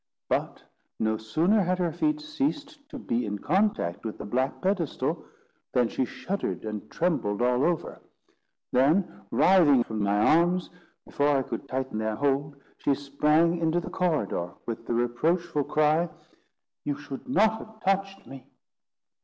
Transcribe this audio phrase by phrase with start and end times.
[0.29, 0.63] But
[0.97, 5.27] no sooner had her feet ceased to be in contact with the black pedestal,
[5.73, 8.01] than she shuddered and trembled all over;
[8.71, 10.71] then, writhing from my arms,
[11.05, 16.09] before I could tighten their hold, she sprang into the corridor, with the reproachful cry,
[16.83, 18.47] "You should not have touched me!"